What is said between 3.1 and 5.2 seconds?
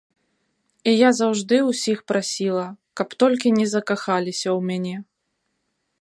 толькі не закахаліся ў мяне.